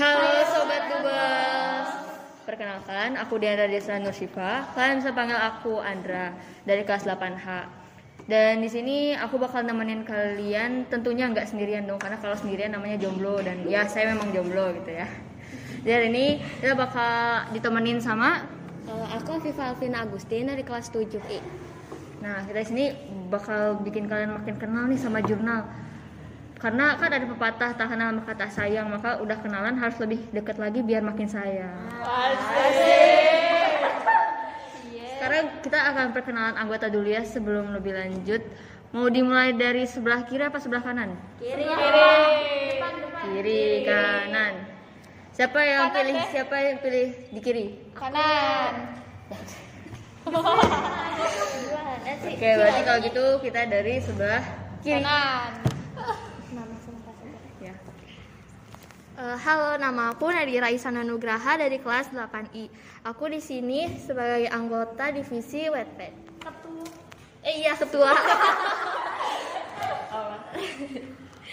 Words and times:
Halo 0.00 0.32
Sobat 0.48 0.88
Dubes 0.88 1.88
Perkenalkan, 2.48 3.20
aku 3.20 3.36
Diandra 3.36 3.68
Desra 3.68 4.00
Nursifa 4.00 4.64
Kalian 4.72 5.04
bisa 5.04 5.12
panggil 5.12 5.36
aku 5.36 5.76
Andra 5.76 6.32
dari 6.64 6.88
kelas 6.88 7.04
8H 7.04 7.68
Dan 8.24 8.64
di 8.64 8.72
sini 8.72 9.12
aku 9.12 9.36
bakal 9.36 9.60
nemenin 9.60 10.08
kalian 10.08 10.88
tentunya 10.88 11.28
nggak 11.28 11.44
sendirian 11.44 11.84
dong 11.84 12.00
Karena 12.00 12.16
kalau 12.16 12.32
sendirian 12.32 12.72
namanya 12.72 12.96
jomblo 12.96 13.44
dan 13.44 13.60
ya 13.68 13.84
saya 13.84 14.16
memang 14.16 14.32
jomblo 14.32 14.72
gitu 14.80 14.88
ya. 14.88 15.04
Jadi 15.84 15.92
hari 15.92 16.08
ini 16.16 16.26
kita 16.64 16.80
bakal 16.80 17.12
ditemenin 17.52 18.00
sama 18.00 18.48
Kalau 18.88 19.04
aku 19.04 19.36
Viva 19.44 19.68
Alvina 19.68 20.08
Agustin 20.08 20.48
dari 20.48 20.64
kelas 20.64 20.88
7I. 20.88 21.44
Nah 22.24 22.48
kita 22.48 22.56
di 22.56 22.68
sini 22.72 22.84
bakal 23.28 23.84
bikin 23.84 24.08
kalian 24.08 24.32
makin 24.32 24.56
kenal 24.56 24.88
nih 24.88 24.96
sama 24.96 25.20
jurnal 25.20 25.68
karena 26.60 26.92
kan 27.00 27.08
ada 27.08 27.24
pepatah 27.24 27.72
tak 27.72 27.88
kenal 27.88 28.12
maka 28.12 28.36
tak 28.36 28.52
sayang 28.52 28.92
maka 28.92 29.16
udah 29.24 29.40
kenalan 29.40 29.80
harus 29.80 29.96
lebih 29.96 30.20
dekat 30.28 30.60
lagi 30.60 30.84
biar 30.84 31.00
makin 31.00 31.24
sayang. 31.24 31.88
Sekarang 35.16 35.44
kita 35.64 35.78
akan 35.92 36.12
perkenalan 36.12 36.56
anggota 36.60 36.92
dulu 36.92 37.08
ya 37.08 37.24
sebelum 37.24 37.72
lebih 37.72 37.96
lanjut. 37.96 38.44
Mau 38.92 39.08
dimulai 39.08 39.56
dari 39.56 39.88
sebelah 39.88 40.28
kiri 40.28 40.44
apa 40.44 40.60
sebelah 40.60 40.84
kanan? 40.84 41.16
Kiri. 41.40 41.64
kiri 43.24 43.88
kanan. 43.88 44.68
Siapa 45.32 45.60
yang 45.64 45.96
pilih 45.96 46.16
siapa 46.28 46.56
yang 46.60 46.76
pilih 46.84 47.08
di 47.32 47.40
kiri? 47.40 47.66
Kanan. 47.96 49.00
oke 52.20 52.48
berarti 52.52 52.80
kalau 52.84 53.00
gitu 53.00 53.24
kita 53.48 53.60
dari 53.64 53.94
sebelah 54.04 54.44
kiri. 54.84 55.00
Kanan. 55.00 55.70
ya 57.60 57.74
Eh, 59.09 59.09
halo, 59.20 59.76
nama 59.76 60.16
aku 60.16 60.32
Nadira 60.32 60.72
Isana 60.72 61.04
Nugraha 61.04 61.60
dari 61.60 61.76
kelas 61.76 62.08
8I. 62.08 62.72
Aku 63.04 63.28
di 63.28 63.40
sini 63.44 63.92
sebagai 64.00 64.48
anggota 64.48 65.12
divisi 65.12 65.68
Wetpad. 65.68 66.40
Ketua. 66.40 66.88
Eh 67.44 67.60
iya, 67.60 67.76
ketua. 67.76 68.12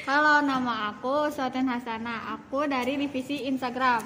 Halo, 0.08 0.40
nama 0.40 0.96
aku 0.96 1.28
Soten 1.28 1.68
Hasana. 1.68 2.40
Aku 2.40 2.64
dari 2.64 2.96
divisi 2.96 3.44
Instagram. 3.44 4.00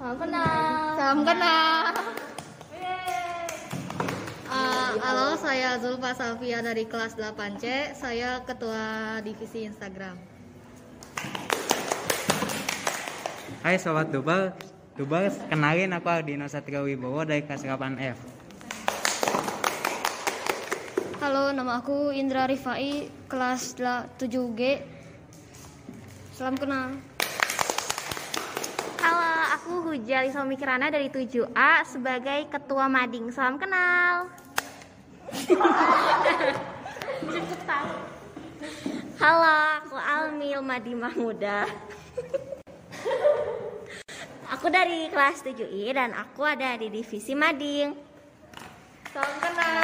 Salam 0.00 0.16
kenal. 0.16 0.96
Salam 0.96 1.20
kenal. 1.28 1.92
Eh, 4.54 4.90
halo, 5.04 5.36
saya 5.36 5.76
Zulfa 5.76 6.16
Safia 6.16 6.64
dari 6.64 6.88
kelas 6.88 7.20
8C. 7.20 7.92
Saya 7.92 8.40
ketua 8.48 9.20
divisi 9.20 9.68
Instagram. 9.68 10.16
Hai 13.64 13.80
sobat 13.80 14.12
Dubal, 14.12 14.52
Dubal 14.92 15.32
kenalin 15.48 15.96
aku 15.96 16.12
Ardino 16.12 16.44
Satria 16.52 16.84
Wibowo 16.84 17.24
dari 17.24 17.40
kelas 17.48 17.64
8F. 17.64 18.20
Halo, 21.24 21.48
nama 21.48 21.80
aku 21.80 22.12
Indra 22.12 22.44
Rifai, 22.44 23.08
kelas 23.24 23.72
7G. 24.20 24.84
Salam 26.36 26.60
kenal. 26.60 26.92
Halo, 29.00 29.32
aku 29.56 29.72
Huja 29.88 30.28
Lisa 30.28 30.44
Mikirana 30.44 30.92
dari 30.92 31.08
7A 31.08 31.88
sebagai 31.88 32.44
Ketua 32.52 32.84
Mading. 32.92 33.32
Salam 33.32 33.56
kenal. 33.56 34.28
Halo, 39.24 39.56
aku 39.80 39.96
Almil 39.96 40.60
Madi 40.60 40.92
Mahmuda. 40.92 41.64
Aku 44.64 44.72
dari 44.72 45.12
kelas 45.12 45.44
7I 45.44 45.92
dan 45.92 46.16
aku 46.16 46.40
ada 46.40 46.72
di 46.80 46.88
divisi 46.88 47.36
Mading. 47.36 47.92
Salam 49.12 49.36
kenal. 49.36 49.76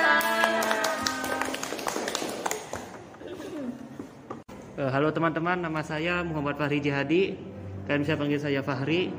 Eh, 4.81 4.89
halo 4.89 5.13
teman-teman, 5.13 5.61
nama 5.61 5.85
saya 5.85 6.25
Muhammad 6.25 6.57
Fahri 6.57 6.81
Jihadi. 6.81 7.37
Kalian 7.85 8.09
bisa 8.09 8.17
panggil 8.17 8.41
saya 8.41 8.65
Fahri. 8.65 9.13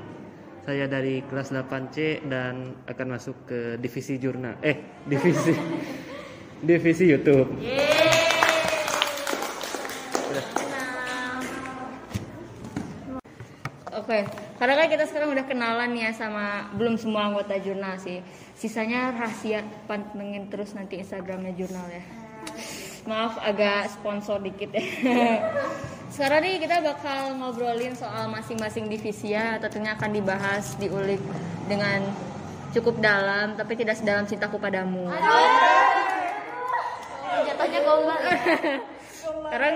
Saya 0.66 0.90
dari 0.90 1.22
kelas 1.30 1.54
8C 1.54 2.26
dan 2.26 2.82
akan 2.90 3.22
masuk 3.22 3.46
ke 3.46 3.78
divisi 3.78 4.18
jurnal. 4.18 4.58
Eh, 4.66 4.82
divisi 5.14 5.54
divisi 6.58 7.06
YouTube. 7.06 7.62
Oke, 14.12 14.28
karena 14.60 14.76
kan 14.76 14.88
kita 14.92 15.08
sekarang 15.08 15.32
udah 15.32 15.46
kenalan 15.48 15.96
ya 15.96 16.12
sama 16.12 16.68
belum 16.76 17.00
semua 17.00 17.32
anggota 17.32 17.56
jurnal 17.64 17.96
sih. 17.96 18.20
Sisanya 18.60 19.16
rahasia 19.16 19.64
pantengin 19.88 20.52
terus 20.52 20.76
nanti 20.76 21.00
Instagramnya 21.00 21.56
jurnal 21.56 21.88
ya. 21.88 22.04
Maaf 23.08 23.40
agak 23.40 23.88
sponsor 23.88 24.44
dikit 24.44 24.76
ya. 24.76 24.84
Sekarang 26.12 26.44
nih 26.44 26.60
kita 26.60 26.84
bakal 26.84 27.40
ngobrolin 27.40 27.96
soal 27.96 28.28
masing-masing 28.28 28.92
divisi 28.92 29.32
ya. 29.32 29.56
Tentunya 29.64 29.96
akan 29.96 30.12
dibahas, 30.12 30.76
diulik 30.76 31.24
dengan 31.72 32.04
cukup 32.76 33.00
dalam, 33.00 33.56
tapi 33.56 33.80
tidak 33.80 33.96
sedalam 33.96 34.28
cintaku 34.28 34.60
padamu. 34.60 35.08
Jatuhnya 37.48 37.80
gombal. 37.80 38.20
Sekarang 39.48 39.76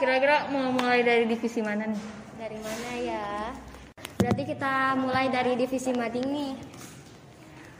kira-kira 0.00 0.48
mau 0.48 0.72
mulai 0.72 1.04
dari 1.04 1.28
divisi 1.28 1.60
mana 1.60 1.92
nih? 1.92 2.23
Dari 2.44 2.60
mana 2.60 2.92
ya? 3.00 3.56
Berarti 4.20 4.44
kita 4.44 5.00
mulai 5.00 5.32
dari 5.32 5.56
divisi 5.56 5.96
mading 5.96 6.28
nih. 6.28 6.52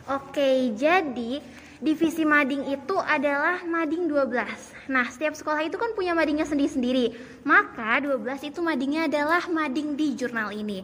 Oke, 0.08 0.72
jadi 0.72 1.44
divisi 1.84 2.25
mading 2.25 2.72
itu 2.72 2.97
adalah 2.97 3.60
mading 3.60 4.08
12. 4.08 4.88
Nah, 4.88 5.04
setiap 5.12 5.36
sekolah 5.36 5.69
itu 5.69 5.76
kan 5.76 5.92
punya 5.92 6.16
madingnya 6.16 6.48
sendiri-sendiri. 6.48 7.12
Maka 7.44 8.00
12 8.00 8.41
itu 8.41 8.64
madingnya 8.64 9.04
adalah 9.04 9.44
mading 9.53 10.00
di 10.00 10.16
jurnal 10.16 10.48
ini. 10.56 10.80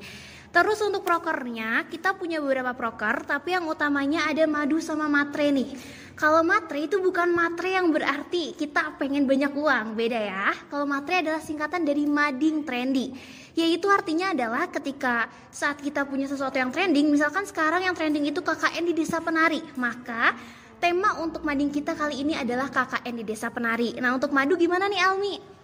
Terus 0.51 0.83
untuk 0.83 1.07
prokernya, 1.07 1.87
kita 1.87 2.19
punya 2.19 2.43
beberapa 2.43 2.75
proker, 2.75 3.23
tapi 3.23 3.55
yang 3.55 3.71
utamanya 3.71 4.27
ada 4.27 4.51
madu 4.51 4.83
sama 4.83 5.07
matre 5.07 5.55
nih. 5.55 5.79
Kalau 6.19 6.43
matre 6.43 6.91
itu 6.91 6.99
bukan 6.99 7.31
matre 7.31 7.79
yang 7.79 7.95
berarti 7.95 8.59
kita 8.59 8.99
pengen 8.99 9.31
banyak 9.31 9.55
uang, 9.55 9.95
beda 9.95 10.21
ya. 10.21 10.51
Kalau 10.67 10.91
matre 10.91 11.23
adalah 11.23 11.39
singkatan 11.39 11.87
dari 11.87 12.03
mading 12.03 12.67
trendy. 12.67 13.15
Yaitu 13.55 13.87
artinya 13.87 14.35
adalah 14.35 14.67
ketika 14.67 15.31
saat 15.55 15.79
kita 15.79 16.03
punya 16.03 16.27
sesuatu 16.27 16.59
yang 16.59 16.75
trending, 16.75 17.07
misalkan 17.15 17.47
sekarang 17.47 17.87
yang 17.87 17.95
trending 17.95 18.27
itu 18.27 18.43
KKN 18.43 18.91
di 18.91 18.95
desa 18.99 19.23
penari, 19.23 19.63
maka 19.79 20.35
tema 20.83 21.15
untuk 21.23 21.47
mading 21.47 21.71
kita 21.71 21.95
kali 21.95 22.27
ini 22.27 22.35
adalah 22.35 22.67
KKN 22.75 23.15
di 23.23 23.25
desa 23.25 23.55
penari. 23.55 23.95
Nah, 24.03 24.19
untuk 24.19 24.35
madu 24.35 24.59
gimana 24.59 24.91
nih 24.91 24.99
Almi? 24.99 25.60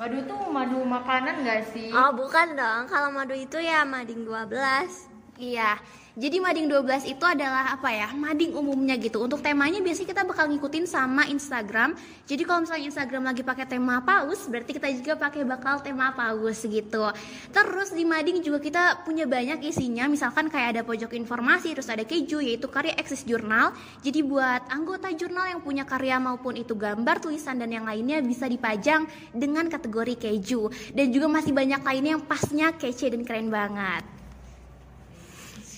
Madu 0.00 0.16
tuh 0.24 0.48
madu 0.48 0.80
makanan 0.80 1.44
gak 1.44 1.76
sih? 1.76 1.92
Oh, 1.92 2.08
bukan 2.16 2.56
dong. 2.56 2.88
Kalau 2.88 3.12
madu 3.12 3.36
itu 3.36 3.60
ya 3.60 3.84
mading 3.84 4.24
12. 4.24 5.09
Iya. 5.40 5.80
Jadi 6.20 6.36
mading 6.36 6.68
12 6.68 7.16
itu 7.16 7.24
adalah 7.24 7.72
apa 7.72 7.88
ya? 7.88 8.12
Mading 8.12 8.52
umumnya 8.52 8.92
gitu. 9.00 9.24
Untuk 9.24 9.40
temanya 9.40 9.80
biasanya 9.80 10.12
kita 10.12 10.22
bakal 10.28 10.52
ngikutin 10.52 10.84
sama 10.84 11.24
Instagram. 11.24 11.96
Jadi 12.28 12.42
kalau 12.44 12.68
misalnya 12.68 12.92
Instagram 12.92 13.22
lagi 13.24 13.40
pakai 13.40 13.64
tema 13.64 14.04
paus, 14.04 14.44
berarti 14.44 14.76
kita 14.76 14.92
juga 15.00 15.16
pakai 15.16 15.48
bakal 15.48 15.80
tema 15.80 16.12
paus 16.12 16.60
gitu. 16.60 17.08
Terus 17.56 17.88
di 17.96 18.04
mading 18.04 18.44
juga 18.44 18.60
kita 18.60 19.00
punya 19.00 19.24
banyak 19.24 19.64
isinya. 19.64 20.12
Misalkan 20.12 20.52
kayak 20.52 20.76
ada 20.76 20.82
pojok 20.84 21.16
informasi, 21.16 21.72
terus 21.72 21.88
ada 21.88 22.04
keju 22.04 22.44
yaitu 22.44 22.68
karya 22.68 22.92
eksis 23.00 23.24
jurnal. 23.24 23.72
Jadi 24.04 24.20
buat 24.20 24.68
anggota 24.68 25.08
jurnal 25.16 25.56
yang 25.56 25.64
punya 25.64 25.88
karya 25.88 26.20
maupun 26.20 26.52
itu 26.52 26.76
gambar, 26.76 27.24
tulisan 27.24 27.56
dan 27.56 27.72
yang 27.72 27.88
lainnya 27.88 28.20
bisa 28.20 28.44
dipajang 28.44 29.08
dengan 29.32 29.72
kategori 29.72 30.20
keju. 30.20 30.68
Dan 30.92 31.08
juga 31.16 31.32
masih 31.32 31.56
banyak 31.56 31.80
lainnya 31.80 32.20
yang 32.20 32.24
pasnya 32.28 32.76
kece 32.76 33.08
dan 33.08 33.24
keren 33.24 33.48
banget. 33.48 34.19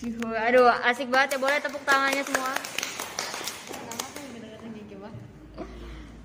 Aduh, 0.02 0.66
asik 0.90 1.06
banget 1.06 1.36
ya. 1.36 1.38
Boleh 1.38 1.58
tepuk 1.62 1.82
tangannya 1.86 2.26
semua. 2.26 2.52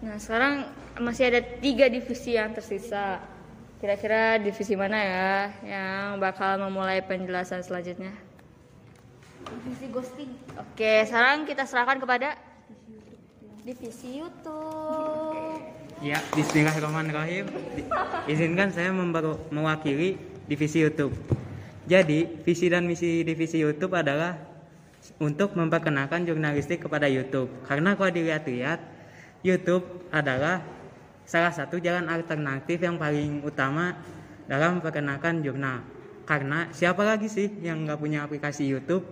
Nah, 0.01 0.15
sekarang 0.18 0.53
masih 0.97 1.29
ada 1.29 1.41
tiga 1.62 1.85
divisi 1.85 2.33
yang 2.33 2.57
tersisa. 2.57 3.21
Kira-kira 3.77 4.41
divisi 4.41 4.74
mana 4.74 4.97
ya 4.97 5.29
yang 5.62 6.18
bakal 6.18 6.57
memulai 6.57 7.06
penjelasan 7.06 7.62
selanjutnya? 7.62 8.09
Divisi 9.45 9.85
ghosting. 9.94 10.31
Oke, 10.57 11.06
sekarang 11.06 11.45
kita 11.45 11.69
serahkan 11.69 12.01
kepada 12.01 12.33
Divisi 13.68 14.24
YouTube. 14.24 15.59
Ya, 16.00 16.24
Bismillahirrahmanirrahim. 16.31 17.51
Izinkan 18.24 18.71
saya 18.71 18.95
mewakili 19.51 20.15
divisi 20.47 20.88
YouTube. 20.88 21.12
Jadi, 21.88 22.44
visi 22.44 22.68
dan 22.68 22.84
misi 22.84 23.24
divisi 23.24 23.63
YouTube 23.63 23.95
adalah 23.95 24.36
untuk 25.24 25.56
memperkenalkan 25.56 26.28
jurnalistik 26.28 26.84
kepada 26.84 27.07
YouTube. 27.07 27.48
Karena 27.63 27.95
kalau 27.95 28.12
dilihat-lihat, 28.12 28.80
YouTube 29.39 30.12
adalah 30.12 30.60
salah 31.24 31.56
satu 31.56 31.80
jalan 31.80 32.12
alternatif 32.12 32.84
yang 32.84 33.00
paling 33.00 33.39
utama 33.39 33.95
dalam 34.51 34.84
perkenalkan 34.84 35.39
jurnal. 35.39 35.80
Karena 36.28 36.68
siapa 36.75 37.07
lagi 37.07 37.31
sih 37.31 37.48
yang 37.63 37.88
nggak 37.88 38.04
punya 38.04 38.28
aplikasi 38.28 38.68
YouTube? 38.68 39.07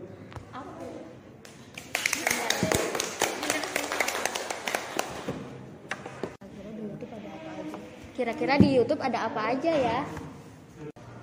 Kira-kira 8.19 8.59
di 8.59 8.75
YouTube 8.75 8.99
ada 8.99 9.31
apa 9.31 9.55
aja 9.55 9.71
ya? 9.71 10.24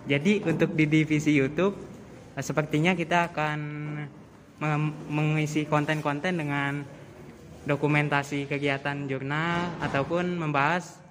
Jadi 0.06 0.42
untuk 0.42 0.74
di 0.74 0.84
divisi 0.90 1.30
YouTube 1.34 1.78
eh, 2.34 2.42
sepertinya 2.42 2.92
kita 2.98 3.30
akan 3.30 3.60
mengisi 5.10 5.66
konten-konten 5.66 6.38
dengan 6.38 6.86
dokumentasi 7.66 8.46
kegiatan 8.46 9.10
jurnal 9.10 9.74
ataupun 9.82 10.38
membahas 10.38 11.02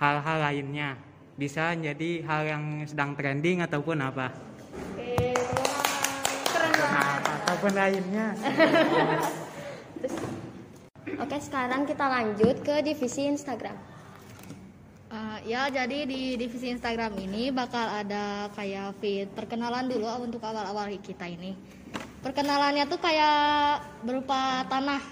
hal-hal 0.00 0.40
lainnya. 0.40 0.96
Bisa 1.36 1.76
jadi 1.76 2.24
hal 2.24 2.42
yang 2.48 2.64
sedang 2.88 3.12
trending 3.12 3.60
ataupun 3.60 4.00
apa. 4.00 4.32
Nah, 6.84 7.18
ataupun 7.44 7.72
lainnya. 7.76 8.26
Oke, 11.24 11.36
sekarang 11.40 11.84
kita 11.88 12.04
lanjut 12.08 12.56
ke 12.64 12.84
divisi 12.84 13.28
Instagram. 13.28 13.93
Ya, 15.44 15.68
jadi 15.68 16.08
di 16.08 16.40
divisi 16.40 16.72
Instagram 16.72 17.20
ini 17.20 17.52
bakal 17.52 17.84
ada 17.84 18.48
kayak 18.56 18.96
feed 18.96 19.28
perkenalan 19.36 19.92
dulu 19.92 20.08
untuk 20.24 20.40
awal-awal 20.40 20.88
kita 21.04 21.28
ini. 21.28 21.52
Perkenalannya 22.24 22.88
tuh 22.88 22.96
kayak 22.96 23.84
berupa 24.08 24.64
tanah. 24.72 25.04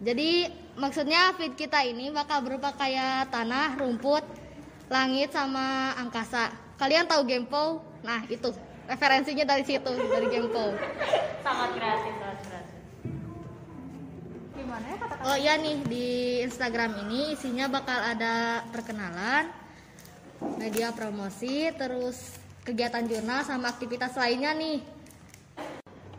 Jadi 0.00 0.48
maksudnya 0.80 1.36
feed 1.36 1.52
kita 1.52 1.84
ini 1.84 2.08
bakal 2.08 2.40
berupa 2.40 2.72
kayak 2.72 3.28
tanah, 3.28 3.76
rumput, 3.76 4.24
langit 4.88 5.36
sama 5.36 5.92
angkasa. 6.00 6.48
Kalian 6.80 7.04
tahu 7.04 7.28
Gempo? 7.28 7.84
Nah, 8.00 8.24
itu 8.32 8.56
referensinya 8.88 9.44
dari 9.44 9.68
situ, 9.68 9.92
dari 10.08 10.32
Gempo. 10.32 10.72
Sangat 11.44 11.76
kreatif, 11.76 12.14
sangat 14.68 14.98
kreatif. 15.00 15.24
Oh 15.24 15.36
iya 15.38 15.54
nih 15.56 15.78
di 15.88 16.08
Instagram 16.44 16.90
ini 17.08 17.32
isinya 17.32 17.66
bakal 17.72 17.98
ada 17.98 18.62
perkenalan, 18.68 19.48
media 20.60 20.92
promosi, 20.92 21.72
terus 21.74 22.36
kegiatan 22.62 23.08
jurnal 23.08 23.42
sama 23.48 23.72
aktivitas 23.72 24.12
lainnya 24.20 24.52
nih. 24.52 24.78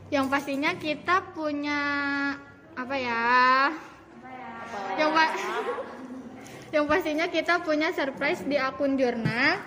Yang 0.09 0.25
pastinya 0.33 0.71
kita 0.73 1.33
punya 1.37 1.81
apa 2.73 2.95
ya? 2.97 3.23
Yang 4.97 5.11
pa- 5.13 5.35
Yang 6.73 6.85
pastinya 6.85 7.25
kita 7.25 7.65
punya 7.65 7.89
surprise 7.97 8.45
di 8.45 8.53
akun 8.53 8.93
jurnal 8.93 9.57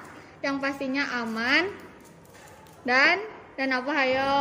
yang 0.43 0.63
pastinya 0.63 1.03
aman 1.23 1.67
dan 2.87 3.19
dan 3.59 3.69
apa 3.75 3.91
hayo? 3.91 4.35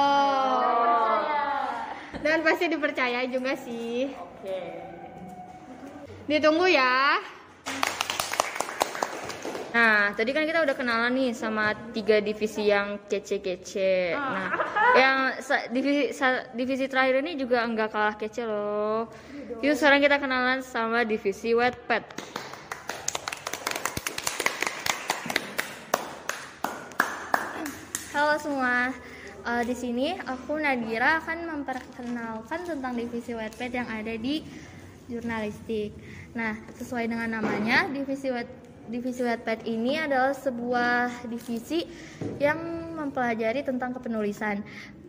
Dan 2.21 2.45
pasti 2.45 2.69
dipercaya 2.69 3.25
juga 3.25 3.57
sih. 3.57 4.13
Ditunggu 6.25 6.65
ya. 6.69 7.21
Nah, 9.71 10.11
tadi 10.19 10.35
kan 10.35 10.43
kita 10.43 10.59
udah 10.67 10.75
kenalan 10.75 11.15
nih 11.15 11.31
sama 11.31 11.71
tiga 11.95 12.19
divisi 12.19 12.67
yang 12.67 12.99
kece-kece. 13.07 14.11
Nah, 14.19 14.49
yang 14.99 15.17
sa- 15.39 15.71
divisi 15.71 16.11
divisi 16.51 16.85
terakhir 16.91 17.23
ini 17.23 17.39
juga 17.39 17.63
enggak 17.63 17.95
kalah 17.95 18.15
kece 18.19 18.43
loh. 18.43 19.07
Yuk 19.63 19.77
sekarang 19.79 20.03
kita 20.03 20.19
kenalan 20.19 20.59
sama 20.59 21.07
divisi 21.07 21.55
wetpad. 21.55 22.03
Halo 28.11 28.35
semua. 28.43 28.91
Eh, 29.41 29.63
di 29.65 29.73
sini 29.73 30.13
aku 30.13 30.61
Nadira 30.61 31.17
akan 31.17 31.49
memperkenalkan 31.49 32.61
tentang 32.61 32.93
divisi 32.93 33.33
Wattpad 33.33 33.71
yang 33.73 33.89
ada 33.89 34.13
di 34.13 34.45
jurnalistik. 35.09 35.97
Nah, 36.37 36.61
sesuai 36.77 37.09
dengan 37.09 37.41
namanya, 37.41 37.89
divisi 37.89 38.29
Watt 38.29 38.45
divisi 38.85 39.25
Wattpad 39.25 39.65
ini 39.65 39.97
adalah 39.97 40.37
sebuah 40.37 41.25
divisi 41.25 41.81
yang 42.37 42.93
mempelajari 42.93 43.65
tentang 43.65 43.97
kepenulisan. 43.97 44.61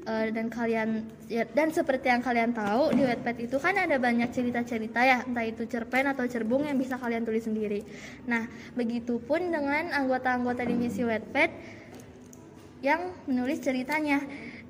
Eh, 0.02 0.34
dan 0.34 0.48
kalian 0.48 1.06
ya, 1.28 1.44
dan 1.52 1.68
seperti 1.70 2.08
yang 2.08 2.24
kalian 2.24 2.56
tahu 2.56 2.90
di 2.96 3.04
Wattpad 3.04 3.36
itu 3.36 3.60
kan 3.60 3.76
ada 3.76 4.00
banyak 4.00 4.32
cerita-cerita 4.32 4.98
ya, 5.04 5.28
entah 5.28 5.44
itu 5.44 5.68
cerpen 5.68 6.08
atau 6.08 6.24
cerbung 6.24 6.64
yang 6.64 6.80
bisa 6.80 6.96
kalian 6.96 7.22
tulis 7.22 7.44
sendiri. 7.44 7.84
Nah, 8.24 8.48
begitupun 8.74 9.52
dengan 9.52 9.92
anggota-anggota 9.92 10.64
divisi 10.64 11.04
Wattpad 11.04 11.81
yang 12.82 13.14
menulis 13.30 13.62
ceritanya. 13.62 14.20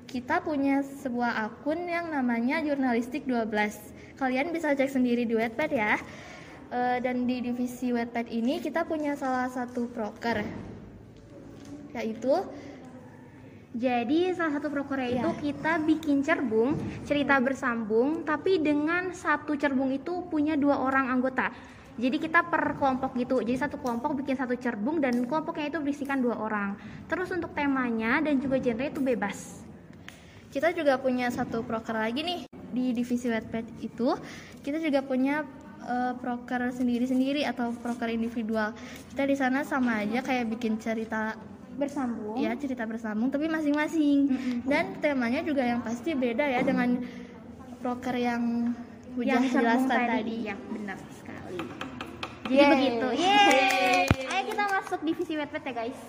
Kita 0.05 0.45
punya 0.45 0.85
sebuah 0.85 1.49
akun 1.49 1.89
yang 1.89 2.13
namanya 2.13 2.61
Jurnalistik 2.61 3.25
12. 3.25 3.49
Kalian 4.21 4.53
bisa 4.53 4.77
cek 4.77 4.93
sendiri 4.93 5.25
di 5.25 5.33
Wattpad 5.33 5.71
ya. 5.73 5.97
E, 6.69 7.01
dan 7.01 7.25
di 7.25 7.41
divisi 7.41 7.89
Wattpad 7.89 8.29
ini 8.29 8.61
kita 8.61 8.85
punya 8.85 9.17
salah 9.17 9.49
satu 9.49 9.89
proker 9.89 10.45
yaitu 11.93 12.33
Jadi 13.73 14.29
salah 14.37 14.61
satu 14.61 14.69
prokernya 14.69 15.17
itu 15.17 15.29
kita 15.49 15.81
bikin 15.81 16.21
cerbung, 16.21 16.77
cerita 17.09 17.41
bersambung, 17.41 18.21
tapi 18.21 18.61
dengan 18.61 19.17
satu 19.17 19.57
cerbung 19.57 19.89
itu 19.89 20.29
punya 20.29 20.53
dua 20.53 20.77
orang 20.77 21.09
anggota. 21.09 21.49
Jadi 21.93 22.17
kita 22.17 22.41
per 22.49 22.73
kelompok 22.77 23.13
gitu. 23.13 23.41
Jadi 23.45 23.53
satu 23.53 23.77
kelompok 23.77 24.17
bikin 24.17 24.33
satu 24.33 24.57
cerbung 24.57 24.97
dan 24.97 25.13
kelompoknya 25.29 25.69
itu 25.69 25.77
berisikan 25.77 26.17
dua 26.19 26.41
orang. 26.41 26.73
Terus 27.05 27.29
untuk 27.29 27.53
temanya 27.53 28.17
dan 28.21 28.41
juga 28.41 28.57
genre 28.57 28.85
itu 28.89 29.01
bebas. 29.01 29.61
kita 30.53 30.69
juga 30.69 31.01
punya 31.01 31.33
satu 31.33 31.65
proker 31.65 31.97
lagi 31.97 32.21
nih 32.21 32.45
di 32.69 32.93
divisi 32.93 33.25
Wattpad 33.25 33.81
itu. 33.81 34.13
Kita 34.61 34.77
juga 34.77 35.01
punya 35.01 35.41
eh, 35.81 36.13
proker 36.13 36.69
sendiri-sendiri 36.69 37.41
atau 37.41 37.73
proker 37.73 38.13
individual. 38.13 38.69
Kita 39.09 39.25
di 39.25 39.33
sana 39.33 39.65
sama 39.65 40.05
aja 40.05 40.21
kayak 40.21 40.53
bikin 40.53 40.77
cerita 40.77 41.33
Bersambung. 41.73 42.37
ya 42.37 42.53
cerita 42.53 42.85
bersambung 42.85 43.33
tapi 43.33 43.49
masing-masing 43.49 44.29
dan 44.69 44.93
temanya 45.01 45.41
juga 45.41 45.65
yang 45.65 45.81
pasti 45.81 46.13
beda 46.13 46.45
ya 46.45 46.61
dengan 46.61 47.01
proker 47.81 48.13
yang 48.13 48.69
Hujah 49.17 49.41
yang 49.41 49.49
jelaskan 49.49 49.89
tadi. 49.89 50.13
tadi. 50.21 50.35
Ya, 50.49 50.55
benar 50.69 50.97
sekali. 51.17 51.82
Jadi 52.43 52.59
Yeay. 52.59 52.71
begitu. 52.75 53.07
Yeay. 53.15 54.03
Ayo 54.27 54.41
kita 54.51 54.63
masuk 54.67 54.99
divisi 55.03 55.33
Wattpad 55.39 55.63
ya, 55.63 55.73
guys. 55.73 55.99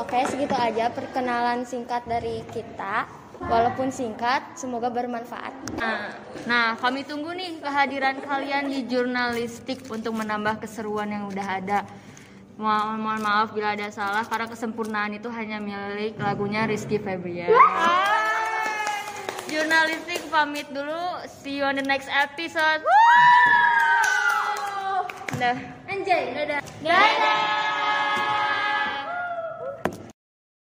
Oke, 0.00 0.18
segitu 0.24 0.56
aja 0.56 0.88
perkenalan 0.88 1.68
singkat 1.68 2.06
dari 2.08 2.40
kita. 2.48 3.04
Walaupun 3.40 3.88
singkat, 3.88 4.52
semoga 4.52 4.92
bermanfaat. 4.92 5.80
Nah, 5.80 6.12
nah, 6.44 6.66
kami 6.76 7.08
tunggu 7.08 7.32
nih 7.32 7.56
kehadiran 7.56 8.20
kalian 8.20 8.68
di 8.68 8.84
jurnalistik 8.84 9.88
untuk 9.88 10.12
menambah 10.12 10.60
keseruan 10.60 11.08
yang 11.08 11.24
udah 11.24 11.46
ada. 11.48 11.80
Mohon, 12.60 13.00
mohon 13.00 13.20
maaf 13.24 13.56
bila 13.56 13.72
ada 13.72 13.88
salah 13.88 14.28
karena 14.28 14.44
kesempurnaan 14.44 15.16
itu 15.16 15.32
hanya 15.32 15.56
milik 15.56 16.20
lagunya 16.20 16.68
Rizky 16.68 17.00
Febrian. 17.00 17.48
Jurnalistik 19.48 20.20
pamit 20.28 20.68
dulu. 20.68 21.24
See 21.40 21.56
you 21.56 21.64
on 21.64 21.80
the 21.80 21.86
next 21.88 22.12
episode. 22.12 22.84
anh 25.86 26.04
chị 26.06 26.30
nè 26.34 26.44
đây. 26.44 26.60